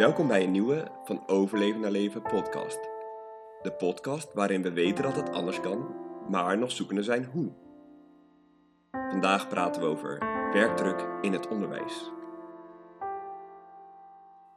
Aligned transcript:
Welkom 0.00 0.28
bij 0.28 0.42
een 0.42 0.50
nieuwe 0.50 1.00
Van 1.04 1.28
Overleven 1.28 1.80
naar 1.80 1.90
Leven 1.90 2.22
podcast. 2.22 2.78
De 3.62 3.74
podcast 3.78 4.32
waarin 4.32 4.62
we 4.62 4.72
weten 4.72 5.02
dat 5.04 5.16
het 5.16 5.30
anders 5.30 5.60
kan, 5.60 5.94
maar 6.28 6.58
nog 6.58 6.70
zoekende 6.70 7.02
zijn 7.02 7.24
hoe. 7.24 7.52
Vandaag 8.90 9.48
praten 9.48 9.82
we 9.82 9.88
over 9.88 10.18
werkdruk 10.52 11.06
in 11.20 11.32
het 11.32 11.48
onderwijs. 11.48 12.10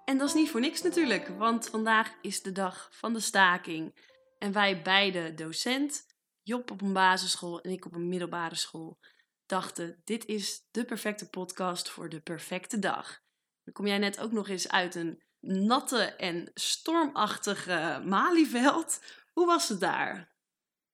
En 0.06 0.18
dat 0.18 0.28
is 0.28 0.34
niet 0.34 0.50
voor 0.50 0.60
niks 0.60 0.82
natuurlijk, 0.82 1.28
want 1.28 1.70
vandaag 1.70 2.14
is 2.22 2.42
de 2.42 2.52
dag 2.52 2.90
van 2.92 3.14
de 3.14 3.20
staking. 3.20 3.96
En 4.38 4.52
wij 4.52 4.82
beide 4.82 5.34
docent, 5.34 6.06
Job 6.42 6.72
op 6.72 6.82
een 6.82 6.94
basisschool 6.94 7.62
en 7.62 7.72
ik 7.72 7.86
op 7.86 7.96
een 7.96 8.10
middelbare 8.10 8.56
school, 8.56 8.98
dachten: 9.46 10.02
dit 10.04 10.26
is 10.26 10.68
de 10.72 10.86
perfecte 10.86 11.30
podcast 11.30 11.90
voor 11.90 12.10
de 12.10 12.22
perfecte 12.22 12.80
dag. 12.80 13.22
Dan 13.64 13.74
kom 13.74 13.88
jij 13.88 13.98
net 13.98 14.20
ook 14.20 14.32
nog 14.32 14.50
eens 14.50 14.70
uit 14.70 14.96
een 14.96 15.23
natte 15.44 15.98
en 16.02 16.52
stormachtige 16.54 18.02
Malieveld. 18.06 19.00
Hoe 19.34 19.46
was 19.46 19.70
het 19.70 19.80
daar? 19.80 20.32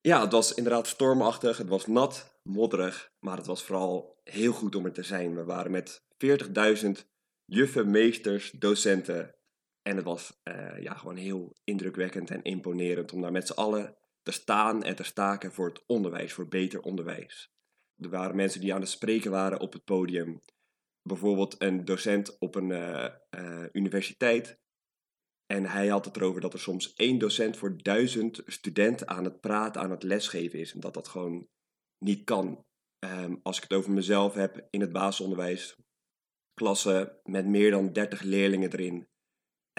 Ja, 0.02 0.22
het 0.22 0.32
was 0.32 0.54
inderdaad 0.54 0.88
stormachtig, 0.88 1.58
het 1.58 1.70
was 1.70 1.88
nat, 1.88 2.40
modderig, 2.44 3.12
maar 3.20 3.38
het 3.38 3.46
was 3.46 3.64
vooral 3.64 4.22
heel 4.23 4.54
goed 4.54 4.76
om 4.76 4.86
er 4.86 4.94
te 4.94 5.04
zijn. 5.04 5.36
We 5.36 5.44
waren 5.44 5.72
met 5.72 6.04
40.000 6.84 6.90
juffen, 7.46 7.92
meesters, 7.92 8.52
docenten. 8.52 9.36
En 9.82 9.96
het 9.96 10.06
was 10.06 10.40
eh, 10.44 10.81
ja, 10.81 10.94
gewoon 10.94 11.16
heel 11.16 11.58
indrukwekkend 11.64 12.31
en 12.31 12.44
imponerend 12.44 13.14
om 13.14 13.22
daar 13.22 13.31
met 13.31 13.48
z'n 13.48 13.54
allen 13.54 13.98
te 14.23 14.31
staan 14.31 14.84
en 14.84 14.95
te 14.95 15.04
staken 15.04 15.52
voor 15.52 15.68
het 15.68 15.84
onderwijs, 15.86 16.34
voor 16.34 16.48
beter 16.48 16.81
onderwijs. 16.81 17.54
Er 17.98 18.09
waren 18.09 18.36
mensen 18.36 18.62
die 18.62 18.73
aan 18.73 18.81
het 18.81 18.90
spreken 18.90 19.31
waren 19.31 19.59
op 19.59 19.73
het 19.73 19.84
podium. 19.84 20.42
Bijvoorbeeld 21.02 21.62
een 21.62 21.85
docent 21.85 22.39
op 22.39 22.55
een 22.55 22.70
uh, 22.70 23.08
uh, 23.38 23.66
universiteit. 23.71 24.59
En 25.45 25.66
hij 25.66 25.88
had 25.88 26.05
het 26.05 26.16
erover 26.16 26.41
dat 26.41 26.53
er 26.53 26.59
soms 26.59 26.94
één 26.94 27.17
docent 27.17 27.58
voor 27.58 27.78
duizend 27.78 28.41
studenten 28.45 29.08
aan 29.08 29.23
het 29.23 29.39
praten, 29.39 29.81
aan 29.81 29.91
het 29.91 30.03
lesgeven 30.03 30.59
is. 30.59 30.73
En 30.73 30.80
dat 30.80 30.94
dat 30.94 31.08
gewoon 31.08 31.47
niet 32.06 32.23
kan. 32.23 32.66
Um, 33.06 33.39
als 33.44 33.58
ik 33.58 33.64
het 33.64 33.73
over 33.73 33.91
mezelf 33.91 34.33
heb 34.33 34.67
in 34.69 34.81
het 34.81 34.91
basisonderwijs, 34.91 35.75
klassen 36.53 37.19
met 37.23 37.45
meer 37.45 37.72
dan 37.72 37.94
30 37.94 38.22
leerlingen 38.22 38.72
erin. 38.72 39.08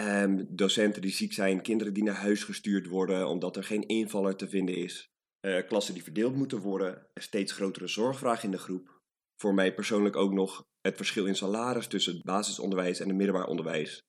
Um, 0.00 0.56
docenten 0.56 1.02
die 1.02 1.10
ziek 1.10 1.32
zijn, 1.32 1.62
kinderen 1.62 1.94
die 1.94 2.02
naar 2.02 2.14
huis 2.14 2.44
gestuurd 2.44 2.86
worden 2.86 3.28
omdat 3.28 3.56
er 3.56 3.64
geen 3.64 3.86
invaller 3.86 4.36
te 4.36 4.48
vinden 4.48 4.76
is. 4.76 5.10
Uh, 5.46 5.66
klassen 5.66 5.94
die 5.94 6.02
verdeeld 6.02 6.34
moeten 6.34 6.58
worden, 6.58 7.06
een 7.14 7.22
steeds 7.22 7.52
grotere 7.52 7.86
zorgvraag 7.86 8.44
in 8.44 8.50
de 8.50 8.58
groep. 8.58 9.00
Voor 9.36 9.54
mij 9.54 9.74
persoonlijk 9.74 10.16
ook 10.16 10.32
nog 10.32 10.68
het 10.80 10.96
verschil 10.96 11.26
in 11.26 11.36
salaris 11.36 11.86
tussen 11.86 12.14
het 12.14 12.22
basisonderwijs 12.22 13.00
en 13.00 13.08
het 13.08 13.16
middelbaar 13.16 13.46
onderwijs. 13.46 14.02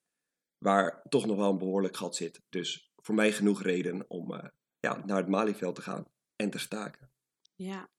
Waar 0.57 1.01
toch 1.09 1.25
nog 1.25 1.37
wel 1.37 1.49
een 1.49 1.57
behoorlijk 1.57 1.97
gat 1.97 2.15
zit. 2.15 2.41
Dus 2.49 2.91
voor 2.95 3.15
mij 3.15 3.31
genoeg 3.31 3.61
reden 3.61 4.09
om 4.09 4.33
uh, 4.33 4.43
ja, 4.79 5.05
naar 5.05 5.17
het 5.17 5.27
Malieveld 5.27 5.75
te 5.75 5.81
gaan 5.81 6.05
en 6.35 6.49
te 6.49 6.59
staken. 6.59 7.11
Ja, 7.55 7.89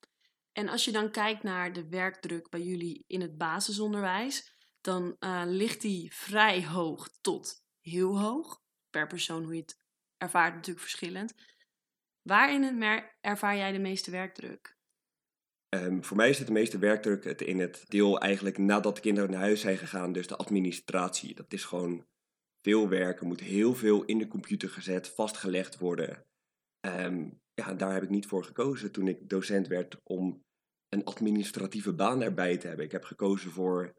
en 0.53 0.69
als 0.69 0.84
je 0.84 0.93
dan 0.93 1.11
kijkt 1.11 1.43
naar 1.43 1.73
de 1.73 1.89
werkdruk 1.89 2.48
bij 2.48 2.62
jullie 2.62 3.05
in 3.06 3.20
het 3.20 3.37
basisonderwijs, 3.37 4.55
dan 4.81 5.17
uh, 5.20 5.43
ligt 5.47 5.81
die 5.81 6.15
vrij 6.15 6.67
hoog 6.67 7.09
tot 7.20 7.65
heel 7.81 8.20
hoog. 8.20 8.61
Per 8.91 9.06
persoon 9.06 9.43
hoe 9.45 9.55
je 9.55 9.61
het 9.61 9.77
ervaart 10.17 10.55
natuurlijk 10.55 10.87
verschillend. 10.87 11.34
Waarin 12.23 12.83
ervaar 13.20 13.56
jij 13.56 13.73
de 13.73 13.78
meeste 13.78 14.11
werkdruk? 14.11 14.77
Um, 15.75 16.05
voor 16.05 16.17
mij 16.17 16.28
het 16.28 16.47
de 16.47 16.53
meeste 16.53 16.78
werkdruk 16.78 17.25
het 17.25 17.41
in 17.41 17.59
het 17.59 17.84
deel 17.89 18.20
eigenlijk 18.20 18.59
nadat 18.59 18.95
de 18.95 19.01
kinderen 19.01 19.31
naar 19.31 19.41
huis 19.41 19.61
zijn 19.61 19.78
gegaan, 19.78 20.12
dus 20.12 20.27
de 20.27 20.37
administratie. 20.37 21.34
Dat 21.34 21.53
is 21.53 21.65
gewoon 21.65 22.06
veel 22.61 22.89
werk, 22.89 23.20
er 23.20 23.27
moet 23.27 23.41
heel 23.41 23.75
veel 23.75 24.05
in 24.05 24.19
de 24.19 24.28
computer 24.28 24.69
gezet, 24.69 25.09
vastgelegd 25.09 25.78
worden. 25.78 26.25
Um, 26.87 27.41
ja, 27.55 27.75
daar 27.75 27.93
heb 27.93 28.03
ik 28.03 28.09
niet 28.09 28.27
voor 28.27 28.45
gekozen 28.45 28.93
toen 28.93 29.09
ik 29.09 29.28
docent 29.28 29.66
werd 29.66 29.97
om 30.03 30.44
een 30.88 31.05
administratieve 31.05 31.93
baan 31.93 32.22
erbij 32.22 32.56
te 32.56 32.66
hebben. 32.66 32.84
Ik 32.84 32.93
heb 32.93 33.05
gekozen 33.05 33.50
voor 33.50 33.94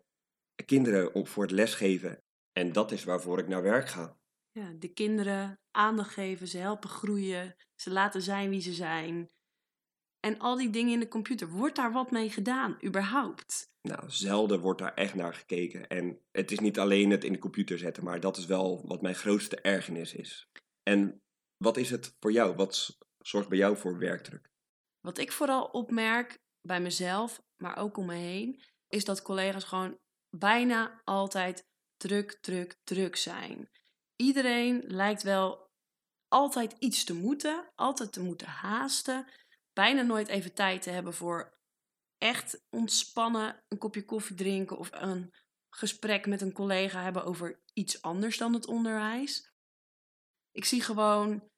kinderen 0.65 1.13
om, 1.13 1.27
voor 1.27 1.43
het 1.43 1.51
lesgeven 1.51 2.17
en 2.51 2.71
dat 2.71 2.91
is 2.91 3.03
waarvoor 3.03 3.39
ik 3.39 3.47
naar 3.47 3.61
werk 3.61 3.87
ga. 3.87 4.17
Ja, 4.51 4.73
de 4.79 4.93
kinderen 4.93 5.59
aandacht 5.71 6.13
geven, 6.13 6.47
ze 6.47 6.57
helpen 6.57 6.89
groeien, 6.89 7.55
ze 7.75 7.91
laten 7.91 8.21
zijn 8.21 8.49
wie 8.49 8.61
ze 8.61 8.73
zijn. 8.73 9.29
En 10.25 10.39
al 10.39 10.55
die 10.55 10.69
dingen 10.69 10.93
in 10.93 10.99
de 10.99 11.07
computer, 11.07 11.49
wordt 11.49 11.75
daar 11.75 11.91
wat 11.91 12.11
mee 12.11 12.29
gedaan, 12.29 12.77
überhaupt? 12.85 13.71
Nou, 13.81 14.03
zelden 14.07 14.59
wordt 14.59 14.79
daar 14.79 14.93
echt 14.93 15.15
naar 15.15 15.33
gekeken. 15.33 15.87
En 15.87 16.19
het 16.31 16.51
is 16.51 16.59
niet 16.59 16.79
alleen 16.79 17.09
het 17.09 17.23
in 17.23 17.31
de 17.31 17.39
computer 17.39 17.77
zetten, 17.77 18.03
maar 18.03 18.19
dat 18.19 18.37
is 18.37 18.45
wel 18.45 18.81
wat 18.87 19.01
mijn 19.01 19.15
grootste 19.15 19.61
ergernis 19.61 20.13
is. 20.13 20.49
En 20.83 21.21
wat 21.57 21.77
is 21.77 21.89
het 21.89 22.15
voor 22.19 22.31
jou? 22.31 22.55
Wat 22.55 22.97
zorgt 23.17 23.49
bij 23.49 23.57
jou 23.57 23.77
voor 23.77 23.97
werkdruk? 23.97 24.49
Wat 24.99 25.17
ik 25.17 25.31
vooral 25.31 25.63
opmerk 25.65 26.39
bij 26.61 26.81
mezelf, 26.81 27.41
maar 27.57 27.77
ook 27.77 27.97
om 27.97 28.05
me 28.05 28.15
heen, 28.15 28.61
is 28.87 29.05
dat 29.05 29.21
collega's 29.21 29.63
gewoon 29.63 29.97
bijna 30.29 31.01
altijd 31.03 31.65
druk, 31.97 32.37
druk, 32.41 32.75
druk 32.83 33.15
zijn. 33.15 33.69
Iedereen 34.15 34.83
lijkt 34.87 35.23
wel 35.23 35.71
altijd 36.27 36.75
iets 36.79 37.03
te 37.03 37.13
moeten, 37.13 37.71
altijd 37.75 38.13
te 38.13 38.21
moeten 38.21 38.47
haasten, 38.47 39.27
bijna 39.73 40.01
nooit 40.01 40.27
even 40.27 40.53
tijd 40.53 40.81
te 40.81 40.89
hebben 40.89 41.13
voor 41.13 41.57
echt 42.17 42.65
ontspannen, 42.69 43.63
een 43.67 43.77
kopje 43.77 44.05
koffie 44.05 44.35
drinken 44.35 44.77
of 44.77 44.89
een 44.91 45.33
gesprek 45.69 46.25
met 46.25 46.41
een 46.41 46.53
collega 46.53 47.01
hebben 47.01 47.25
over 47.25 47.61
iets 47.73 48.01
anders 48.01 48.37
dan 48.37 48.53
het 48.53 48.67
onderwijs. 48.67 49.51
Ik 50.51 50.65
zie 50.65 50.81
gewoon 50.81 51.49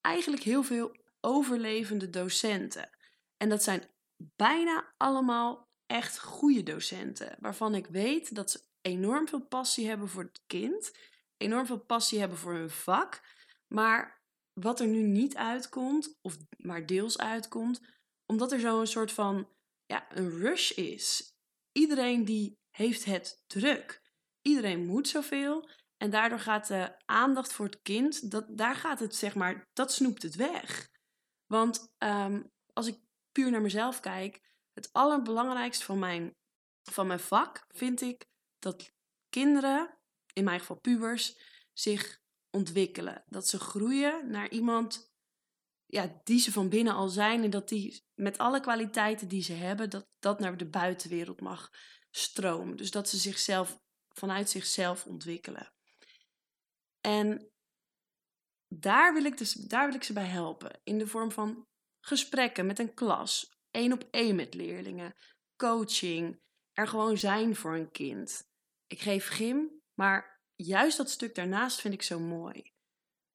eigenlijk 0.00 0.42
heel 0.42 0.62
veel 0.62 0.96
overlevende 1.20 2.10
docenten. 2.10 2.90
En 3.36 3.48
dat 3.48 3.62
zijn 3.62 3.90
bijna 4.16 4.94
allemaal 4.96 5.68
echt 5.86 6.18
goede 6.18 6.62
docenten, 6.62 7.36
waarvan 7.40 7.74
ik 7.74 7.86
weet 7.86 8.34
dat 8.34 8.50
ze 8.50 8.60
enorm 8.80 9.28
veel 9.28 9.46
passie 9.46 9.88
hebben 9.88 10.08
voor 10.08 10.22
het 10.22 10.42
kind, 10.46 10.98
enorm 11.36 11.66
veel 11.66 11.80
passie 11.80 12.18
hebben 12.18 12.38
voor 12.38 12.52
hun 12.52 12.70
vak, 12.70 13.22
maar 13.66 14.15
wat 14.60 14.80
er 14.80 14.86
nu 14.86 15.02
niet 15.02 15.36
uitkomt, 15.36 16.18
of 16.22 16.36
maar 16.56 16.86
deels 16.86 17.18
uitkomt, 17.18 17.80
omdat 18.26 18.52
er 18.52 18.60
zo'n 18.60 18.86
soort 18.86 19.12
van 19.12 19.48
ja, 19.86 20.16
een 20.16 20.30
rush 20.30 20.70
is. 20.70 21.34
Iedereen 21.72 22.24
die 22.24 22.58
heeft 22.70 23.04
het 23.04 23.42
druk. 23.46 24.02
Iedereen 24.42 24.86
moet 24.86 25.08
zoveel. 25.08 25.68
En 25.96 26.10
daardoor 26.10 26.40
gaat 26.40 26.66
de 26.66 26.94
aandacht 27.04 27.52
voor 27.52 27.66
het 27.66 27.82
kind, 27.82 28.30
dat, 28.30 28.58
daar 28.58 28.74
gaat 28.74 29.00
het 29.00 29.14
zeg 29.14 29.34
maar, 29.34 29.68
dat 29.72 29.92
snoept 29.92 30.22
het 30.22 30.34
weg. 30.34 30.88
Want 31.46 31.88
um, 31.98 32.50
als 32.72 32.86
ik 32.86 32.98
puur 33.32 33.50
naar 33.50 33.60
mezelf 33.60 34.00
kijk, 34.00 34.40
het 34.72 34.92
allerbelangrijkste 34.92 35.84
van 35.84 35.98
mijn, 35.98 36.34
van 36.82 37.06
mijn 37.06 37.20
vak 37.20 37.64
vind 37.68 38.00
ik 38.00 38.26
dat 38.58 38.92
kinderen, 39.28 39.98
in 40.32 40.44
mijn 40.44 40.60
geval 40.60 40.80
pubers, 40.80 41.38
zich 41.72 42.20
ontwikkelen. 42.56 43.24
Dat 43.26 43.48
ze 43.48 43.58
groeien 43.58 44.30
naar 44.30 44.50
iemand 44.50 45.14
ja, 45.86 46.20
die 46.24 46.38
ze 46.38 46.52
van 46.52 46.68
binnen 46.68 46.94
al 46.94 47.08
zijn 47.08 47.42
en 47.42 47.50
dat 47.50 47.68
die 47.68 48.04
met 48.14 48.38
alle 48.38 48.60
kwaliteiten 48.60 49.28
die 49.28 49.42
ze 49.42 49.52
hebben, 49.52 49.90
dat 49.90 50.08
dat 50.18 50.40
naar 50.40 50.56
de 50.56 50.68
buitenwereld 50.68 51.40
mag 51.40 51.70
stromen. 52.10 52.76
Dus 52.76 52.90
dat 52.90 53.08
ze 53.08 53.16
zichzelf 53.16 53.80
vanuit 54.08 54.50
zichzelf 54.50 55.06
ontwikkelen. 55.06 55.72
En 57.00 57.50
daar 58.68 59.14
wil 59.14 59.24
ik, 59.24 59.38
dus, 59.38 59.52
daar 59.52 59.86
wil 59.86 59.94
ik 59.94 60.04
ze 60.04 60.12
bij 60.12 60.26
helpen. 60.26 60.80
In 60.84 60.98
de 60.98 61.06
vorm 61.06 61.32
van 61.32 61.66
gesprekken 62.00 62.66
met 62.66 62.78
een 62.78 62.94
klas, 62.94 63.58
één 63.70 63.92
op 63.92 64.08
één 64.10 64.36
met 64.36 64.54
leerlingen, 64.54 65.14
coaching, 65.56 66.40
er 66.72 66.88
gewoon 66.88 67.18
zijn 67.18 67.56
voor 67.56 67.74
een 67.74 67.90
kind. 67.90 68.48
Ik 68.86 69.00
geef 69.00 69.28
gym, 69.28 69.82
maar 69.94 70.35
juist 70.56 70.96
dat 70.96 71.10
stuk 71.10 71.34
daarnaast 71.34 71.80
vind 71.80 71.94
ik 71.94 72.02
zo 72.02 72.18
mooi. 72.18 72.72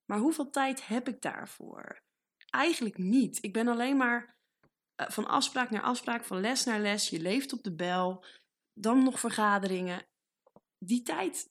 Maar 0.06 0.20
hoeveel 0.20 0.50
tijd 0.50 0.88
heb 0.88 1.08
ik 1.08 1.22
daarvoor? 1.22 2.02
Eigenlijk 2.50 2.98
niet. 2.98 3.44
Ik 3.44 3.54
ben 3.54 3.68
alleen 3.68 3.98
maar 3.98 4.36
eh, 4.96 5.10
van 5.10 5.28
afspraak 5.28 5.70
naar 5.70 5.82
afspraak, 5.82 6.24
van 6.24 6.40
les 6.40 6.64
naar 6.64 6.80
les. 6.80 7.10
Je 7.10 7.20
leeft 7.20 7.54
op 7.54 7.64
de 7.64 7.76
bel, 7.76 8.26
dan 8.74 9.04
nog 9.04 9.20
vergaderingen. 9.20 10.06
Die 10.78 11.02
tijd 11.02 11.50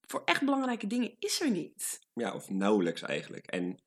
voor 0.00 0.22
echt 0.24 0.44
belangrijke 0.44 0.86
dingen 0.86 1.16
is 1.18 1.40
er 1.40 1.50
niet. 1.50 1.98
Ja, 2.12 2.34
of 2.34 2.50
nauwelijks 2.50 3.02
eigenlijk. 3.02 3.46
En 3.46 3.82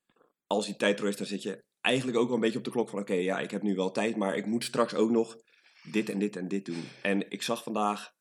als 0.48 0.65
die 0.65 0.75
tijd 0.75 1.00
er 1.00 1.07
is, 1.07 1.18
dan 1.18 1.27
zit 1.27 1.42
je 1.42 1.63
eigenlijk 1.81 2.18
ook 2.18 2.25
wel 2.25 2.36
een 2.36 2.42
beetje 2.42 2.57
op 2.57 2.63
de 2.63 2.71
klok 2.71 2.89
van... 2.89 3.00
oké, 3.00 3.13
ja, 3.13 3.39
ik 3.39 3.51
heb 3.51 3.62
nu 3.62 3.75
wel 3.75 3.92
tijd, 3.92 4.15
maar 4.15 4.36
ik 4.36 4.45
moet 4.45 4.63
straks 4.63 4.94
ook 4.94 5.09
nog 5.09 5.38
dit 5.83 6.09
en 6.09 6.19
dit 6.19 6.36
en 6.36 6.48
dit 6.48 6.65
doen. 6.65 6.83
En 7.01 7.31
ik 7.31 7.42
zag 7.42 7.63
vandaag 7.63 8.15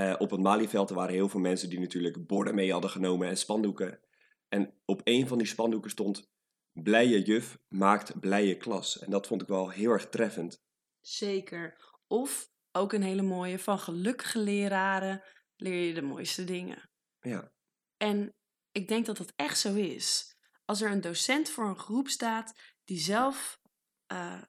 uh, 0.00 0.14
op 0.18 0.30
het 0.30 0.40
Malieveld, 0.40 0.90
er 0.90 0.96
waren 0.96 1.14
heel 1.14 1.28
veel 1.28 1.40
mensen 1.40 1.70
die 1.70 1.80
natuurlijk 1.80 2.26
borden 2.26 2.54
mee 2.54 2.72
hadden 2.72 2.90
genomen 2.90 3.28
en 3.28 3.36
spandoeken. 3.36 4.00
En 4.48 4.74
op 4.84 5.00
een 5.04 5.28
van 5.28 5.38
die 5.38 5.46
spandoeken 5.46 5.90
stond: 5.90 6.30
Blije 6.72 7.22
juf 7.22 7.58
maakt 7.68 8.20
blije 8.20 8.56
klas. 8.56 8.98
En 8.98 9.10
dat 9.10 9.26
vond 9.26 9.42
ik 9.42 9.48
wel 9.48 9.70
heel 9.70 9.90
erg 9.90 10.08
treffend. 10.08 10.64
Zeker. 11.00 11.76
Of 12.06 12.50
ook 12.72 12.92
een 12.92 13.02
hele 13.02 13.22
mooie: 13.22 13.58
van 13.58 13.78
gelukkige 13.78 14.38
leraren 14.38 15.22
leer 15.56 15.86
je 15.86 15.94
de 15.94 16.02
mooiste 16.02 16.44
dingen. 16.44 16.90
Ja. 17.20 17.52
En 17.96 18.34
ik 18.72 18.88
denk 18.88 19.06
dat 19.06 19.16
dat 19.16 19.32
echt 19.36 19.58
zo 19.58 19.74
is. 19.74 20.36
Als 20.64 20.80
er 20.80 20.90
een 20.90 21.00
docent 21.00 21.50
voor 21.50 21.68
een 21.68 21.78
groep 21.78 22.08
staat 22.08 22.74
die 22.84 22.98
zelf 22.98 23.60
uh, 24.12 24.42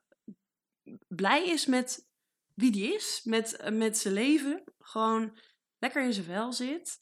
blij 1.07 1.45
is 1.45 1.65
met 1.65 2.07
wie 2.53 2.71
die 2.71 2.93
is, 2.93 3.21
met, 3.23 3.59
uh, 3.61 3.69
met 3.69 3.97
zijn 3.97 4.13
leven, 4.13 4.63
gewoon 4.97 5.38
lekker 5.77 6.03
in 6.03 6.13
zijn 6.13 6.25
vel 6.25 6.53
zit, 6.53 6.97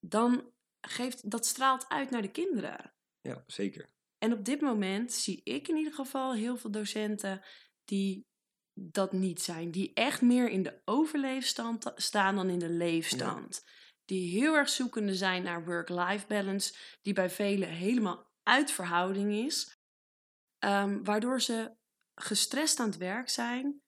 dan 0.00 0.52
geeft 0.80 1.30
dat 1.30 1.46
straalt 1.46 1.88
uit 1.88 2.10
naar 2.10 2.22
de 2.22 2.30
kinderen. 2.30 2.94
Ja, 3.20 3.44
zeker. 3.46 3.90
En 4.18 4.32
op 4.32 4.44
dit 4.44 4.60
moment 4.60 5.12
zie 5.12 5.40
ik 5.44 5.68
in 5.68 5.76
ieder 5.76 5.92
geval 5.92 6.34
heel 6.34 6.56
veel 6.56 6.70
docenten 6.70 7.42
die 7.84 8.26
dat 8.74 9.12
niet 9.12 9.42
zijn. 9.42 9.70
Die 9.70 9.92
echt 9.94 10.20
meer 10.22 10.48
in 10.48 10.62
de 10.62 10.82
overleefstand 10.84 11.92
staan 11.94 12.36
dan 12.36 12.50
in 12.50 12.58
de 12.58 12.70
leefstand. 12.70 13.64
Die 14.04 14.40
heel 14.40 14.54
erg 14.54 14.68
zoekende 14.68 15.14
zijn 15.14 15.42
naar 15.42 15.64
work-life 15.64 16.26
balance, 16.26 16.76
die 17.02 17.12
bij 17.12 17.30
velen 17.30 17.68
helemaal 17.68 18.30
uit 18.42 18.70
verhouding 18.70 19.32
is. 19.32 19.80
Um, 20.64 21.04
waardoor 21.04 21.40
ze 21.40 21.76
gestrest 22.14 22.80
aan 22.80 22.86
het 22.86 22.96
werk 22.96 23.28
zijn, 23.28 23.82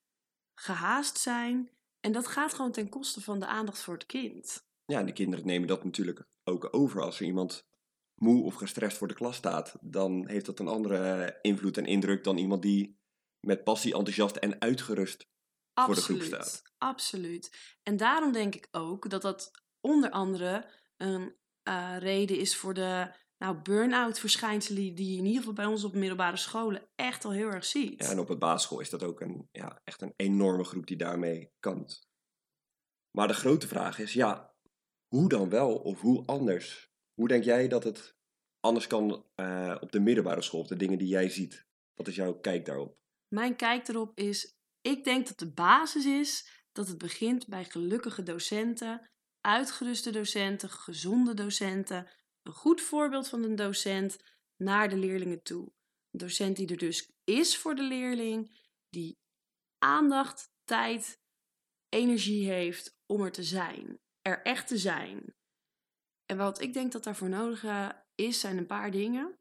gehaast 0.54 1.18
zijn. 1.18 1.73
En 2.04 2.12
dat 2.12 2.26
gaat 2.26 2.54
gewoon 2.54 2.72
ten 2.72 2.88
koste 2.88 3.20
van 3.20 3.38
de 3.38 3.46
aandacht 3.46 3.82
voor 3.82 3.94
het 3.94 4.06
kind. 4.06 4.66
Ja, 4.84 4.98
en 4.98 5.06
de 5.06 5.12
kinderen 5.12 5.46
nemen 5.46 5.68
dat 5.68 5.84
natuurlijk 5.84 6.26
ook 6.44 6.68
over. 6.70 7.02
Als 7.02 7.20
er 7.20 7.26
iemand 7.26 7.66
moe 8.14 8.44
of 8.44 8.54
gestrest 8.54 8.96
voor 8.96 9.08
de 9.08 9.14
klas 9.14 9.36
staat, 9.36 9.76
dan 9.80 10.28
heeft 10.28 10.46
dat 10.46 10.58
een 10.58 10.68
andere 10.68 11.38
invloed 11.42 11.76
en 11.76 11.86
indruk 11.86 12.24
dan 12.24 12.36
iemand 12.36 12.62
die 12.62 12.98
met 13.40 13.64
passie, 13.64 13.94
enthousiast 13.94 14.36
en 14.36 14.60
uitgerust 14.60 15.26
voor 15.74 15.94
de 15.94 16.00
groep 16.00 16.22
staat. 16.22 16.62
Absoluut. 16.78 17.76
En 17.82 17.96
daarom 17.96 18.32
denk 18.32 18.54
ik 18.54 18.68
ook 18.70 19.10
dat 19.10 19.22
dat 19.22 19.50
onder 19.80 20.10
andere 20.10 20.70
een 20.96 21.34
uh, 21.68 21.96
reden 21.98 22.38
is 22.38 22.56
voor 22.56 22.74
de 22.74 23.14
nou, 23.44 23.56
burn-out 23.62 24.18
verschijnselen 24.18 24.94
die 24.94 25.10
je 25.10 25.18
in 25.18 25.24
ieder 25.24 25.38
geval 25.38 25.52
bij 25.54 25.66
ons 25.66 25.84
op 25.84 25.94
middelbare 25.94 26.36
scholen 26.36 26.88
echt 26.94 27.24
al 27.24 27.32
heel 27.32 27.50
erg 27.50 27.64
ziet. 27.64 28.02
Ja, 28.02 28.10
en 28.10 28.18
op 28.18 28.28
het 28.28 28.38
basisschool 28.38 28.80
is 28.80 28.90
dat 28.90 29.02
ook 29.02 29.20
een, 29.20 29.48
ja, 29.52 29.80
echt 29.84 30.02
een 30.02 30.12
enorme 30.16 30.64
groep 30.64 30.86
die 30.86 30.96
daarmee 30.96 31.52
kampt. 31.60 32.08
Maar 33.10 33.28
de 33.28 33.34
grote 33.34 33.68
vraag 33.68 33.98
is, 33.98 34.12
ja, 34.12 34.54
hoe 35.08 35.28
dan 35.28 35.48
wel 35.48 35.76
of 35.76 36.00
hoe 36.00 36.26
anders? 36.26 36.92
Hoe 37.14 37.28
denk 37.28 37.44
jij 37.44 37.68
dat 37.68 37.84
het 37.84 38.16
anders 38.60 38.86
kan 38.86 39.26
uh, 39.36 39.76
op 39.80 39.92
de 39.92 40.00
middelbare 40.00 40.42
school, 40.42 40.60
op 40.60 40.68
de 40.68 40.76
dingen 40.76 40.98
die 40.98 41.08
jij 41.08 41.28
ziet? 41.28 41.66
Wat 41.94 42.08
is 42.08 42.14
jouw 42.14 42.34
kijk 42.34 42.64
daarop? 42.64 42.98
Mijn 43.28 43.56
kijk 43.56 43.88
erop 43.88 44.18
is, 44.18 44.56
ik 44.80 45.04
denk 45.04 45.26
dat 45.26 45.38
de 45.38 45.52
basis 45.52 46.04
is 46.04 46.62
dat 46.72 46.88
het 46.88 46.98
begint 46.98 47.46
bij 47.46 47.64
gelukkige 47.64 48.22
docenten, 48.22 49.10
uitgeruste 49.40 50.10
docenten, 50.10 50.70
gezonde 50.70 51.34
docenten, 51.34 52.08
een 52.44 52.52
goed 52.52 52.80
voorbeeld 52.80 53.28
van 53.28 53.42
een 53.42 53.56
docent 53.56 54.18
naar 54.56 54.88
de 54.88 54.96
leerlingen 54.96 55.42
toe. 55.42 55.72
Een 56.10 56.18
docent 56.18 56.56
die 56.56 56.68
er 56.68 56.76
dus 56.76 57.12
is 57.24 57.56
voor 57.56 57.74
de 57.74 57.82
leerling, 57.82 58.60
die 58.88 59.18
aandacht, 59.78 60.52
tijd, 60.64 61.20
energie 61.88 62.50
heeft 62.50 62.96
om 63.06 63.22
er 63.22 63.32
te 63.32 63.42
zijn, 63.42 64.00
er 64.20 64.42
echt 64.42 64.66
te 64.66 64.78
zijn. 64.78 65.34
En 66.26 66.36
wat 66.36 66.60
ik 66.60 66.72
denk 66.72 66.92
dat 66.92 67.04
daarvoor 67.04 67.28
nodig 67.28 67.64
eh, 67.64 67.88
is, 68.14 68.40
zijn 68.40 68.58
een 68.58 68.66
paar 68.66 68.90
dingen. 68.90 69.38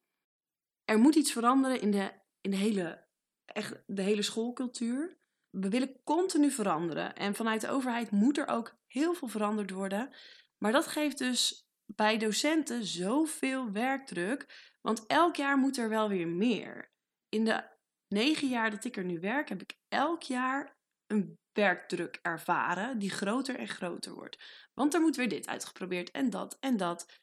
Er 0.84 1.00
moet 1.00 1.16
iets 1.16 1.32
veranderen 1.32 1.82
in 1.82 1.92
de, 1.92 2.12
in 2.42 2.52
de 2.52 2.58
hele 2.58 3.08
echt 3.46 3.84
de 3.86 4.02
hele 4.02 4.22
schoolcultuur. 4.22 5.18
We 5.50 5.70
willen 5.70 6.04
continu 6.04 6.52
veranderen. 6.52 7.16
En 7.16 7.36
vanuit 7.36 7.62
de 7.62 7.70
overheid 7.70 8.12
moet 8.12 8.38
er 8.38 8.48
ook 8.48 8.78
heel 8.86 9.14
veel 9.14 9.28
veranderd 9.28 9.72
worden. 9.72 10.14
Maar 10.58 10.72
dat 10.72 10.88
geeft 10.88 11.18
dus 11.18 11.68
bij 11.86 12.18
docenten 12.18 12.86
zoveel 12.86 13.72
werkdruk. 13.72 14.72
Want 14.82 15.06
elk 15.06 15.36
jaar 15.36 15.58
moet 15.58 15.78
er 15.78 15.90
wel 15.90 16.10
weer 16.10 16.28
meer. 16.28 16.92
In 17.30 17.46
de 17.46 17.64
negen 18.08 18.48
jaar 18.48 18.72
dat 18.72 18.86
ik 18.86 18.98
er 18.98 19.06
nu 19.06 19.20
werk, 19.20 19.50
heb 19.50 19.62
ik 19.62 19.78
elk 19.88 20.22
jaar 20.22 20.78
een 21.08 21.38
werkdruk 21.52 22.20
ervaren 22.22 23.00
die 23.00 23.10
groter 23.10 23.56
en 23.56 23.68
groter 23.68 24.14
wordt. 24.14 24.38
Want 24.74 24.94
er 24.94 25.02
moet 25.02 25.16
weer 25.16 25.30
dit 25.30 25.48
uitgeprobeerd 25.48 26.12
en 26.12 26.30
dat 26.30 26.58
en 26.60 26.78
dat. 26.78 27.22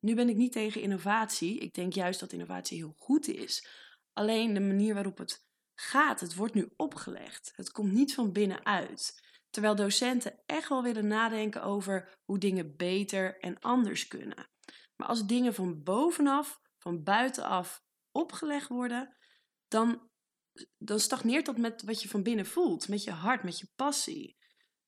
Nu 0.00 0.14
ben 0.14 0.28
ik 0.28 0.36
niet 0.36 0.52
tegen 0.52 0.80
innovatie. 0.80 1.58
Ik 1.58 1.74
denk 1.74 1.92
juist 1.92 2.20
dat 2.20 2.32
innovatie 2.32 2.78
heel 2.78 2.94
goed 2.98 3.28
is. 3.28 3.66
Alleen 4.12 4.54
de 4.54 4.60
manier 4.60 4.94
waarop 4.94 5.18
het 5.18 5.46
gaat. 5.74 6.20
Het 6.20 6.34
wordt 6.34 6.54
nu 6.54 6.72
opgelegd. 6.76 7.52
Het 7.54 7.70
komt 7.70 7.92
niet 7.92 8.14
van 8.14 8.32
binnenuit. 8.32 9.28
Terwijl 9.50 9.74
docenten 9.74 10.42
echt 10.46 10.68
wel 10.68 10.82
willen 10.82 11.06
nadenken 11.06 11.62
over 11.62 12.18
hoe 12.24 12.38
dingen 12.38 12.76
beter 12.76 13.38
en 13.38 13.58
anders 13.58 14.08
kunnen. 14.08 14.50
Maar 14.96 15.08
als 15.08 15.26
dingen 15.26 15.54
van 15.54 15.82
bovenaf, 15.82 16.60
van 16.78 17.02
buitenaf 17.02 17.82
opgelegd 18.12 18.68
worden, 18.68 19.16
dan, 19.68 20.10
dan 20.78 21.00
stagneert 21.00 21.46
dat 21.46 21.58
met 21.58 21.82
wat 21.82 22.02
je 22.02 22.08
van 22.08 22.22
binnen 22.22 22.46
voelt, 22.46 22.88
met 22.88 23.04
je 23.04 23.10
hart, 23.10 23.42
met 23.42 23.58
je 23.58 23.68
passie. 23.76 24.36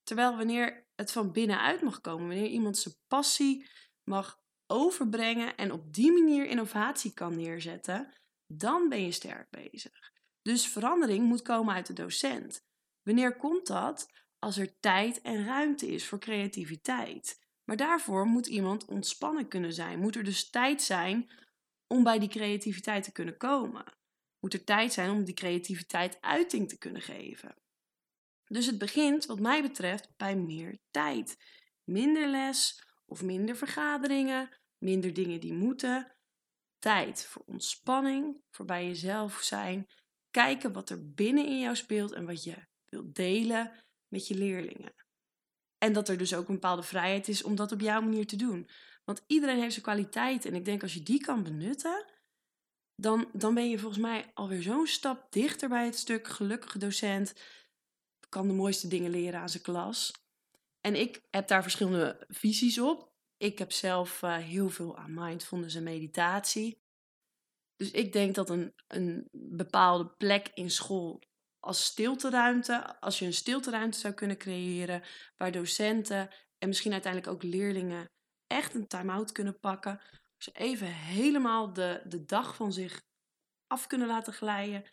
Terwijl 0.02 0.36
wanneer 0.36 0.86
het 0.94 1.12
van 1.12 1.32
binnenuit 1.32 1.82
mag 1.82 2.00
komen, 2.00 2.26
wanneer 2.26 2.50
iemand 2.50 2.78
zijn 2.78 2.94
passie 3.06 3.70
mag 4.04 4.40
overbrengen 4.66 5.56
en 5.56 5.72
op 5.72 5.92
die 5.92 6.12
manier 6.12 6.46
innovatie 6.46 7.12
kan 7.12 7.36
neerzetten, 7.36 8.20
dan 8.46 8.88
ben 8.88 9.04
je 9.04 9.12
sterk 9.12 9.50
bezig. 9.50 10.12
Dus 10.42 10.66
verandering 10.66 11.26
moet 11.26 11.42
komen 11.42 11.74
uit 11.74 11.86
de 11.86 11.92
docent. 11.92 12.64
Wanneer 13.02 13.36
komt 13.36 13.66
dat? 13.66 14.06
Als 14.42 14.58
er 14.58 14.80
tijd 14.80 15.20
en 15.20 15.44
ruimte 15.44 15.86
is 15.86 16.06
voor 16.06 16.18
creativiteit. 16.18 17.40
Maar 17.64 17.76
daarvoor 17.76 18.26
moet 18.26 18.46
iemand 18.46 18.84
ontspannen 18.84 19.48
kunnen 19.48 19.72
zijn. 19.72 19.98
Moet 19.98 20.16
er 20.16 20.24
dus 20.24 20.50
tijd 20.50 20.82
zijn 20.82 21.30
om 21.86 22.02
bij 22.02 22.18
die 22.18 22.28
creativiteit 22.28 23.04
te 23.04 23.12
kunnen 23.12 23.36
komen. 23.36 23.84
Moet 24.40 24.54
er 24.54 24.64
tijd 24.64 24.92
zijn 24.92 25.10
om 25.10 25.24
die 25.24 25.34
creativiteit 25.34 26.20
uiting 26.20 26.68
te 26.68 26.78
kunnen 26.78 27.02
geven. 27.02 27.54
Dus 28.44 28.66
het 28.66 28.78
begint, 28.78 29.26
wat 29.26 29.40
mij 29.40 29.62
betreft, 29.62 30.16
bij 30.16 30.36
meer 30.36 30.78
tijd. 30.90 31.36
Minder 31.84 32.28
les 32.28 32.82
of 33.06 33.22
minder 33.22 33.56
vergaderingen, 33.56 34.48
minder 34.78 35.12
dingen 35.12 35.40
die 35.40 35.54
moeten. 35.54 36.16
Tijd 36.78 37.26
voor 37.26 37.42
ontspanning, 37.46 38.42
voor 38.50 38.64
bij 38.64 38.86
jezelf 38.86 39.40
zijn 39.42 39.86
kijken 40.30 40.72
wat 40.72 40.90
er 40.90 41.12
binnen 41.12 41.46
in 41.46 41.60
jou 41.60 41.76
speelt 41.76 42.12
en 42.12 42.26
wat 42.26 42.44
je 42.44 42.66
wilt 42.88 43.14
delen 43.14 43.81
met 44.12 44.26
je 44.26 44.34
leerlingen. 44.34 44.94
En 45.78 45.92
dat 45.92 46.08
er 46.08 46.18
dus 46.18 46.34
ook 46.34 46.48
een 46.48 46.54
bepaalde 46.54 46.82
vrijheid 46.82 47.28
is 47.28 47.42
om 47.42 47.54
dat 47.54 47.72
op 47.72 47.80
jouw 47.80 48.00
manier 48.00 48.26
te 48.26 48.36
doen. 48.36 48.68
Want 49.04 49.24
iedereen 49.26 49.58
heeft 49.58 49.72
zijn 49.72 49.84
kwaliteit. 49.84 50.44
En 50.44 50.54
ik 50.54 50.64
denk 50.64 50.82
als 50.82 50.94
je 50.94 51.02
die 51.02 51.20
kan 51.20 51.42
benutten, 51.42 52.04
dan, 52.94 53.28
dan 53.32 53.54
ben 53.54 53.70
je 53.70 53.78
volgens 53.78 54.02
mij 54.02 54.30
alweer 54.34 54.62
zo'n 54.62 54.86
stap 54.86 55.32
dichter 55.32 55.68
bij 55.68 55.84
het 55.84 55.96
stuk 55.96 56.28
gelukkige 56.28 56.78
docent. 56.78 57.34
Kan 58.28 58.48
de 58.48 58.54
mooiste 58.54 58.88
dingen 58.88 59.10
leren 59.10 59.40
aan 59.40 59.48
zijn 59.48 59.62
klas. 59.62 60.12
En 60.80 60.94
ik 60.94 61.22
heb 61.30 61.48
daar 61.48 61.62
verschillende 61.62 62.24
visies 62.28 62.78
op. 62.78 63.12
Ik 63.36 63.58
heb 63.58 63.72
zelf 63.72 64.22
uh, 64.22 64.36
heel 64.36 64.68
veel 64.68 64.96
aan 64.96 65.14
mindfulness 65.14 65.74
en 65.74 65.82
meditatie. 65.82 66.80
Dus 67.76 67.90
ik 67.90 68.12
denk 68.12 68.34
dat 68.34 68.50
een, 68.50 68.72
een 68.86 69.28
bepaalde 69.32 70.08
plek 70.08 70.50
in 70.54 70.70
school 70.70 71.22
als 71.64 71.84
stilteruimte, 71.84 73.00
als 73.00 73.18
je 73.18 73.26
een 73.26 73.32
stilteruimte 73.32 73.98
zou 73.98 74.14
kunnen 74.14 74.36
creëren, 74.36 75.02
waar 75.36 75.52
docenten 75.52 76.30
en 76.58 76.68
misschien 76.68 76.92
uiteindelijk 76.92 77.32
ook 77.32 77.42
leerlingen 77.42 78.10
echt 78.46 78.74
een 78.74 78.86
time-out 78.86 79.32
kunnen 79.32 79.58
pakken. 79.58 80.00
Ze 80.36 80.50
even 80.52 80.86
helemaal 80.86 81.72
de, 81.72 82.02
de 82.04 82.24
dag 82.24 82.56
van 82.56 82.72
zich 82.72 83.02
af 83.66 83.86
kunnen 83.86 84.06
laten 84.06 84.32
glijden. 84.32 84.84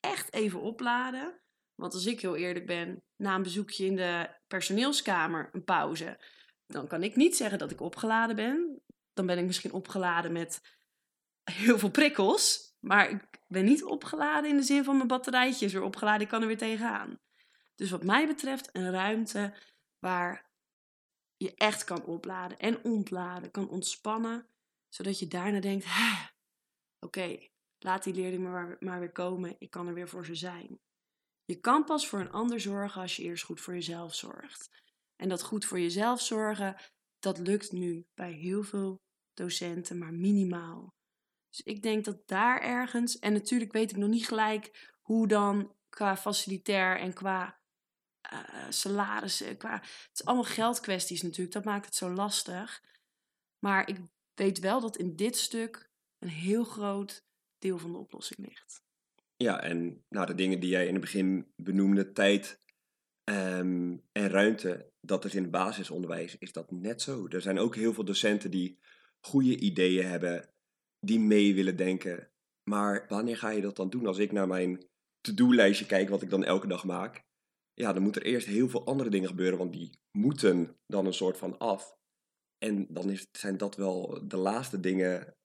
Echt 0.00 0.32
even 0.32 0.60
opladen. 0.60 1.40
Want 1.74 1.94
als 1.94 2.06
ik 2.06 2.20
heel 2.20 2.36
eerlijk 2.36 2.66
ben, 2.66 3.02
na 3.16 3.34
een 3.34 3.42
bezoekje 3.42 3.84
in 3.84 3.96
de 3.96 4.28
personeelskamer, 4.46 5.48
een 5.52 5.64
pauze, 5.64 6.20
dan 6.66 6.86
kan 6.86 7.02
ik 7.02 7.16
niet 7.16 7.36
zeggen 7.36 7.58
dat 7.58 7.70
ik 7.70 7.80
opgeladen 7.80 8.36
ben. 8.36 8.82
Dan 9.12 9.26
ben 9.26 9.38
ik 9.38 9.44
misschien 9.44 9.72
opgeladen 9.72 10.32
met 10.32 10.60
heel 11.42 11.78
veel 11.78 11.90
prikkels. 11.90 12.74
Maar 12.80 13.10
ik 13.10 13.31
ben 13.52 13.64
niet 13.64 13.84
opgeladen 13.84 14.50
in 14.50 14.56
de 14.56 14.62
zin 14.62 14.84
van 14.84 14.96
mijn 14.96 15.08
batterijtje 15.08 15.66
is 15.66 15.72
weer 15.72 15.82
opgeladen, 15.82 16.20
ik 16.20 16.28
kan 16.28 16.40
er 16.40 16.46
weer 16.46 16.58
tegenaan. 16.58 17.20
Dus 17.74 17.90
wat 17.90 18.04
mij 18.04 18.26
betreft 18.26 18.68
een 18.72 18.90
ruimte 18.90 19.54
waar 19.98 20.50
je 21.36 21.54
echt 21.54 21.84
kan 21.84 22.04
opladen 22.04 22.58
en 22.58 22.84
ontladen, 22.84 23.50
kan 23.50 23.68
ontspannen, 23.68 24.46
zodat 24.88 25.18
je 25.18 25.28
daarna 25.28 25.60
denkt, 25.60 25.86
oké, 27.00 27.38
laat 27.78 28.04
die 28.04 28.14
leerling 28.14 28.42
maar, 28.42 28.76
maar 28.80 29.00
weer 29.00 29.12
komen, 29.12 29.56
ik 29.58 29.70
kan 29.70 29.86
er 29.86 29.94
weer 29.94 30.08
voor 30.08 30.26
ze 30.26 30.34
zijn. 30.34 30.80
Je 31.44 31.60
kan 31.60 31.84
pas 31.84 32.08
voor 32.08 32.20
een 32.20 32.32
ander 32.32 32.60
zorgen 32.60 33.00
als 33.00 33.16
je 33.16 33.22
eerst 33.22 33.44
goed 33.44 33.60
voor 33.60 33.74
jezelf 33.74 34.14
zorgt. 34.14 34.70
En 35.16 35.28
dat 35.28 35.42
goed 35.42 35.64
voor 35.64 35.80
jezelf 35.80 36.20
zorgen, 36.20 36.76
dat 37.18 37.38
lukt 37.38 37.72
nu 37.72 38.06
bij 38.14 38.32
heel 38.32 38.62
veel 38.62 39.00
docenten, 39.34 39.98
maar 39.98 40.12
minimaal. 40.12 40.94
Dus 41.52 41.60
ik 41.64 41.82
denk 41.82 42.04
dat 42.04 42.28
daar 42.28 42.60
ergens, 42.60 43.18
en 43.18 43.32
natuurlijk 43.32 43.72
weet 43.72 43.90
ik 43.90 43.96
nog 43.96 44.08
niet 44.08 44.26
gelijk 44.26 44.92
hoe 45.00 45.28
dan 45.28 45.74
qua 45.88 46.16
facilitair 46.16 46.98
en 46.98 47.12
qua 47.12 47.60
uh, 48.32 48.66
salaris, 48.68 49.44
qua, 49.58 49.72
het 49.80 50.10
is 50.12 50.24
allemaal 50.24 50.44
geldkwesties 50.44 51.22
natuurlijk, 51.22 51.54
dat 51.54 51.64
maakt 51.64 51.84
het 51.84 51.94
zo 51.94 52.10
lastig. 52.10 52.82
Maar 53.58 53.88
ik 53.88 53.98
weet 54.34 54.58
wel 54.58 54.80
dat 54.80 54.96
in 54.96 55.16
dit 55.16 55.36
stuk 55.36 55.90
een 56.18 56.28
heel 56.28 56.64
groot 56.64 57.24
deel 57.58 57.78
van 57.78 57.92
de 57.92 57.98
oplossing 57.98 58.48
ligt. 58.48 58.82
Ja, 59.36 59.60
en 59.60 60.04
nou, 60.08 60.26
de 60.26 60.34
dingen 60.34 60.60
die 60.60 60.70
jij 60.70 60.86
in 60.86 60.92
het 60.92 61.00
begin 61.00 61.52
benoemde, 61.56 62.12
tijd 62.12 62.60
ehm, 63.24 63.96
en 64.12 64.28
ruimte, 64.28 64.92
dat 65.00 65.24
is 65.24 65.34
in 65.34 65.42
het 65.42 65.50
basisonderwijs, 65.50 66.38
is 66.38 66.52
dat 66.52 66.70
net 66.70 67.02
zo. 67.02 67.26
Er 67.28 67.40
zijn 67.40 67.58
ook 67.58 67.76
heel 67.76 67.92
veel 67.92 68.04
docenten 68.04 68.50
die 68.50 68.78
goede 69.20 69.58
ideeën 69.58 70.06
hebben, 70.06 70.51
die 71.04 71.20
mee 71.20 71.54
willen 71.54 71.76
denken. 71.76 72.30
Maar 72.70 73.04
wanneer 73.08 73.36
ga 73.36 73.50
je 73.50 73.60
dat 73.60 73.76
dan 73.76 73.90
doen? 73.90 74.06
Als 74.06 74.18
ik 74.18 74.32
naar 74.32 74.46
mijn 74.46 74.86
to-do-lijstje 75.20 75.86
kijk, 75.86 76.08
wat 76.08 76.22
ik 76.22 76.30
dan 76.30 76.44
elke 76.44 76.66
dag 76.66 76.84
maak, 76.84 77.24
ja, 77.74 77.92
dan 77.92 78.02
moet 78.02 78.16
er 78.16 78.22
eerst 78.22 78.46
heel 78.46 78.68
veel 78.68 78.86
andere 78.86 79.10
dingen 79.10 79.28
gebeuren, 79.28 79.58
want 79.58 79.72
die 79.72 79.98
moeten 80.18 80.76
dan 80.86 81.06
een 81.06 81.14
soort 81.14 81.36
van 81.36 81.58
af. 81.58 81.96
En 82.58 82.86
dan 82.88 83.10
is, 83.10 83.26
zijn 83.32 83.56
dat 83.56 83.76
wel 83.76 84.28
de 84.28 84.36
laatste 84.36 84.80
dingen 84.80 85.36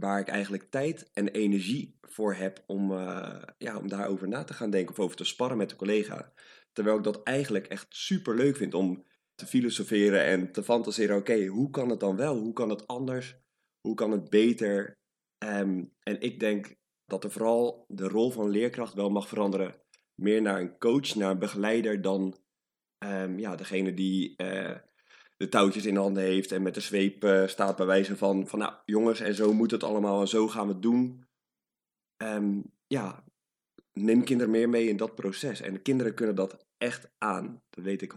waar 0.00 0.20
ik 0.20 0.28
eigenlijk 0.28 0.70
tijd 0.70 1.10
en 1.12 1.28
energie 1.28 1.98
voor 2.00 2.34
heb 2.34 2.64
om, 2.66 2.92
uh, 2.92 3.42
ja, 3.58 3.78
om 3.78 3.88
daarover 3.88 4.28
na 4.28 4.44
te 4.44 4.54
gaan 4.54 4.70
denken 4.70 4.90
of 4.90 5.00
over 5.00 5.16
te 5.16 5.24
sparren 5.24 5.56
met 5.56 5.70
de 5.70 5.76
collega. 5.76 6.32
Terwijl 6.72 6.96
ik 6.96 7.04
dat 7.04 7.22
eigenlijk 7.22 7.66
echt 7.66 7.86
super 7.88 8.34
leuk 8.36 8.56
vind 8.56 8.74
om 8.74 9.04
te 9.34 9.46
filosoferen 9.46 10.24
en 10.24 10.52
te 10.52 10.62
fantaseren. 10.62 11.16
Oké, 11.16 11.46
hoe 11.46 11.70
kan 11.70 11.88
het 11.88 12.00
dan 12.00 12.16
wel? 12.16 12.38
Hoe 12.38 12.52
kan 12.52 12.68
het 12.68 12.86
anders? 12.86 13.36
Hoe 13.80 13.94
kan 13.94 14.10
het 14.10 14.30
beter? 14.30 14.98
Um, 15.44 15.92
en 16.02 16.20
ik 16.20 16.40
denk 16.40 16.76
dat 17.04 17.24
er 17.24 17.30
vooral 17.30 17.84
de 17.88 18.08
rol 18.08 18.30
van 18.30 18.50
leerkracht 18.50 18.94
wel 18.94 19.10
mag 19.10 19.28
veranderen. 19.28 19.82
Meer 20.14 20.42
naar 20.42 20.60
een 20.60 20.78
coach, 20.78 21.14
naar 21.14 21.30
een 21.30 21.38
begeleider 21.38 22.02
dan 22.02 22.38
um, 23.04 23.38
ja, 23.38 23.56
degene 23.56 23.94
die 23.94 24.34
uh, 24.36 24.76
de 25.36 25.48
touwtjes 25.48 25.86
in 25.86 25.96
handen 25.96 26.22
heeft 26.22 26.52
en 26.52 26.62
met 26.62 26.74
de 26.74 26.80
zweep 26.80 27.24
uh, 27.24 27.46
staat 27.46 27.76
bij 27.76 27.86
wijze 27.86 28.16
van, 28.16 28.48
van 28.48 28.58
nou 28.58 28.74
jongens 28.84 29.20
en 29.20 29.34
zo 29.34 29.52
moet 29.52 29.70
het 29.70 29.82
allemaal 29.82 30.20
en 30.20 30.28
zo 30.28 30.48
gaan 30.48 30.66
we 30.66 30.72
het 30.72 30.82
doen. 30.82 31.26
Um, 32.22 32.72
ja, 32.86 33.24
neem 33.92 34.24
kinderen 34.24 34.52
meer 34.52 34.68
mee 34.68 34.88
in 34.88 34.96
dat 34.96 35.14
proces. 35.14 35.60
En 35.60 35.72
de 35.72 35.82
kinderen 35.82 36.14
kunnen 36.14 36.34
dat 36.34 36.66
echt 36.78 37.10
aan. 37.18 37.62
Dat 37.70 37.84
weet 37.84 38.02
ik 38.02 38.14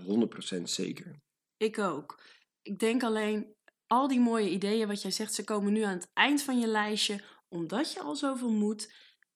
100% 0.58 0.62
zeker. 0.63 1.22
Ik 1.58 1.79
ook. 1.79 2.22
Ik 2.62 2.79
denk 2.79 3.03
alleen, 3.03 3.55
al 3.88 4.08
die 4.08 4.20
mooie 4.20 4.50
ideeën 4.50 4.88
wat 4.88 5.02
jij 5.02 5.12
zegt, 5.12 5.34
ze 5.34 5.44
komen 5.44 5.74
nu 5.74 5.82
aan 5.82 5.98
het 5.98 6.10
eind 6.13 6.42
van 6.42 6.60
je 6.60 6.68
lijstje, 6.68 7.24
omdat 7.50 7.94
je 7.94 8.00
al 8.00 8.16
zoveel 8.16 8.52
moet. 8.52 8.94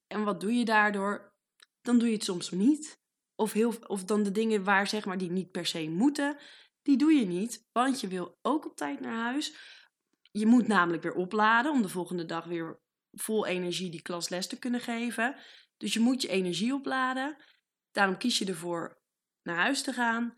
En 0.08 0.24
wat 0.24 0.42
doe 0.42 0.54
je 0.54 0.66
daardoor? 0.66 1.34
Dan 1.82 1.98
doe 2.00 2.08
je 2.08 2.13
het 2.13 2.24
soms 2.24 2.51
niet. 2.51 3.00
Of, 3.36 3.51
heel, 3.51 3.74
of 3.88 4.04
dan 4.04 4.24
de 4.24 4.32
dingen 4.32 4.63
waar, 4.63 4.88
zeg 4.88 5.06
maar, 5.06 5.18
die 5.18 5.32
niet 5.32 5.51
per 5.51 5.66
se 5.66 5.89
moeten, 5.89 6.38
die 6.82 6.98
doe 6.98 7.13
je 7.13 7.25
niet, 7.25 7.68
want 7.72 8.01
je 8.01 8.08
wil 8.08 8.38
ook 8.42 8.66
op 8.66 8.75
tijd 8.75 9.00
naar 9.00 9.24
huis. 9.24 9.56
Je 10.32 10.46
moet 10.46 10.68
namelijk 10.68 11.04
weer 11.04 11.13
opladen 11.13 11.72
om 11.72 11.82
de 11.82 11.89
volgende 11.89 12.25
dag 12.25 12.46
weer 12.46 12.80
vol 13.12 13.46
energie 13.46 13.92
die 13.92 14.01
klas 14.01 14.30
les 14.30 14.48
te 14.48 14.60
kunnen 14.60 14.82
geven. 14.82 15.36
Dus 15.77 15.94
je 15.94 16.00
moet 16.00 16.22
je 16.22 16.27
energie 16.27 16.74
opladen. 16.74 17.38
Daarom 17.92 18.18
kies 18.18 18.38
je 18.38 18.46
ervoor 18.46 19.01
naar 19.44 19.58
huis 19.58 19.82
te 19.82 19.94
gaan 19.94 20.36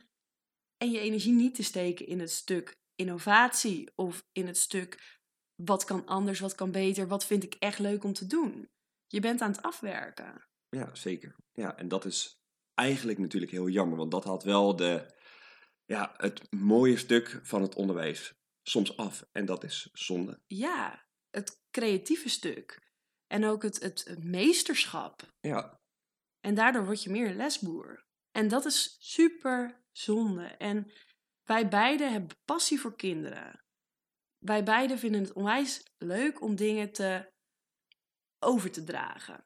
en 0.78 0.92
je 0.92 1.00
energie 1.00 1.34
niet 1.34 1.56
te 1.56 1.64
steken 1.64 2.08
in 2.08 2.20
het 2.20 2.32
stuk 2.32 2.79
innovatie 3.00 3.92
of 3.96 4.26
in 4.32 4.48
het 4.48 4.58
stuk 4.58 5.20
wat 5.56 5.84
kan 5.84 6.06
anders, 6.06 6.40
wat 6.40 6.56
kan 6.56 6.72
beter, 6.72 7.08
wat 7.08 7.26
vind 7.26 7.44
ik 7.44 7.56
echt 7.60 7.80
leuk 7.80 8.04
om 8.04 8.14
te 8.14 8.28
doen. 8.28 8.70
Je 9.08 9.20
bent 9.20 9.42
aan 9.42 9.52
het 9.52 9.62
afwerken. 9.62 10.48
Ja, 10.70 10.96
zeker. 10.96 11.36
Ja, 11.54 11.78
en 11.78 11.88
dat 11.88 12.06
is 12.06 12.42
eigenlijk 12.74 13.20
natuurlijk 13.20 13.52
heel 13.52 13.70
jammer, 13.70 13.98
want 13.98 14.12
dat 14.12 14.24
had 14.24 14.44
wel 14.44 14.76
de, 14.76 15.16
ja, 15.86 16.14
het 16.18 16.52
mooie 16.52 16.98
stuk 16.98 17.40
van 17.44 17.62
het 17.62 17.76
onderwijs 17.76 18.34
soms 18.64 18.98
af. 18.98 19.28
En 19.32 19.46
dat 19.46 19.64
is 19.64 19.90
zonde. 19.94 20.42
Ja, 20.48 21.06
het 21.30 21.62
creatieve 21.72 22.30
stuk. 22.30 22.88
En 23.28 23.46
ook 23.46 23.64
het, 23.64 23.84
het 23.84 24.24
meesterschap. 24.24 25.34
Ja. 25.40 25.80
En 26.40 26.56
daardoor 26.56 26.86
word 26.86 27.04
je 27.04 27.10
meer 27.10 27.34
lesboer. 27.34 28.06
En 28.32 28.48
dat 28.48 28.66
is 28.66 28.98
super 29.00 29.84
zonde. 29.92 30.44
En 30.44 30.92
wij 31.50 31.68
beiden 31.68 32.12
hebben 32.12 32.38
passie 32.46 32.80
voor 32.80 32.96
kinderen. 32.96 33.64
Wij 34.38 34.64
beiden 34.64 35.00
vinden 35.00 35.22
het 35.22 35.34
onwijs 35.34 35.84
leuk 35.98 36.42
om 36.42 36.56
dingen 36.56 36.92
te 36.92 37.32
over 38.40 38.72
te 38.72 38.84
dragen. 38.84 39.46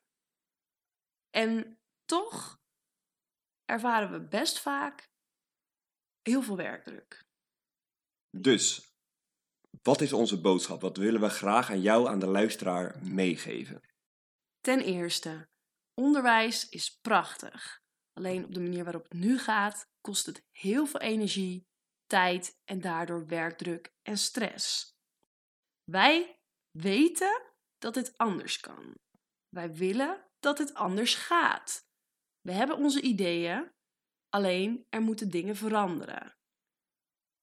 En 1.29 1.79
toch 2.05 2.61
ervaren 3.65 4.11
we 4.11 4.27
best 4.27 4.59
vaak 4.59 5.09
heel 6.21 6.41
veel 6.41 6.57
werkdruk. 6.57 7.25
Dus, 8.37 8.93
wat 9.81 10.01
is 10.01 10.13
onze 10.13 10.41
boodschap? 10.41 10.81
Wat 10.81 10.97
willen 10.97 11.21
we 11.21 11.29
graag 11.29 11.69
aan 11.69 11.81
jou, 11.81 12.07
aan 12.07 12.19
de 12.19 12.27
luisteraar, 12.27 13.03
meegeven? 13.03 13.81
Ten 14.59 14.79
eerste, 14.79 15.49
onderwijs 15.93 16.69
is 16.69 16.97
prachtig. 17.01 17.81
Alleen 18.13 18.45
op 18.45 18.53
de 18.53 18.61
manier 18.61 18.83
waarop 18.83 19.03
het 19.03 19.13
nu 19.13 19.39
gaat, 19.39 19.87
kost 20.01 20.25
het 20.25 20.43
heel 20.51 20.85
veel 20.85 20.99
energie, 20.99 21.71
tijd 22.13 22.61
en 22.63 22.81
daardoor 22.81 23.27
werkdruk 23.27 23.93
en 24.01 24.17
stress. 24.17 24.95
Wij 25.83 26.39
weten 26.71 27.41
dat 27.77 27.95
het 27.95 28.17
anders 28.17 28.59
kan. 28.59 28.97
Wij 29.49 29.73
willen 29.73 30.29
dat 30.39 30.57
het 30.57 30.73
anders 30.73 31.15
gaat. 31.15 31.87
We 32.41 32.51
hebben 32.51 32.77
onze 32.77 33.01
ideeën, 33.01 33.71
alleen 34.29 34.85
er 34.89 35.01
moeten 35.01 35.29
dingen 35.29 35.55
veranderen. 35.55 36.35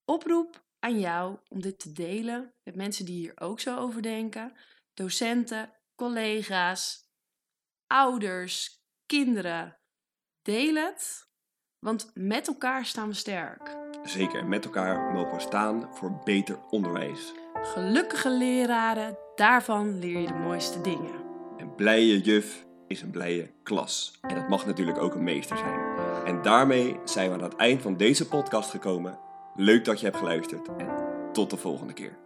Oproep 0.05 0.65
aan 0.79 1.00
jou 1.00 1.39
om 1.49 1.61
dit 1.61 1.79
te 1.79 1.93
delen 1.93 2.55
met 2.62 2.75
mensen 2.75 3.05
die 3.05 3.19
hier 3.19 3.41
ook 3.41 3.61
zo 3.61 3.77
over 3.77 4.03
denken: 4.03 4.57
docenten, 4.95 5.81
collega's, 5.95 7.09
ouders, 7.87 8.83
kinderen. 9.07 9.81
Deel 10.43 10.75
het, 10.75 11.29
want 11.80 12.10
met 12.14 12.49
elkaar 12.49 12.84
staan 12.84 13.08
we 13.08 13.14
sterk. 13.14 13.76
Zeker, 14.02 14.46
met 14.46 14.64
elkaar 14.64 15.12
mogen 15.12 15.34
we 15.34 15.40
staan 15.40 15.88
voor 15.92 16.20
beter 16.25 16.58
onderwijs. 16.70 17.32
Gelukkige 17.62 18.30
leraren, 18.30 19.18
daarvan 19.34 19.99
leer 19.99 20.20
je 20.20 20.26
de 20.26 20.34
mooiste 20.34 20.80
dingen. 20.80 21.14
Een 21.56 21.75
blije 21.75 22.20
juf 22.20 22.66
is 22.87 23.02
een 23.02 23.10
blije 23.10 23.50
klas. 23.62 24.18
En 24.20 24.34
dat 24.34 24.49
mag 24.49 24.66
natuurlijk 24.66 24.99
ook 24.99 25.14
een 25.14 25.22
meester 25.22 25.56
zijn. 25.56 25.80
En 26.25 26.42
daarmee 26.42 26.96
zijn 27.04 27.28
we 27.28 27.34
aan 27.34 27.42
het 27.42 27.56
eind 27.56 27.82
van 27.82 27.96
deze 27.96 28.28
podcast 28.28 28.70
gekomen. 28.70 29.18
Leuk 29.56 29.84
dat 29.84 30.00
je 30.00 30.06
hebt 30.06 30.18
geluisterd 30.18 30.68
en 30.76 30.88
tot 31.32 31.50
de 31.50 31.56
volgende 31.56 31.92
keer. 31.92 32.18